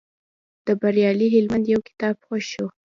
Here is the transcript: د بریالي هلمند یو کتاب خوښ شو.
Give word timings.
د 0.65 0.67
بریالي 0.81 1.27
هلمند 1.35 1.65
یو 1.73 1.79
کتاب 1.87 2.15
خوښ 2.25 2.43
شو. 2.53 2.65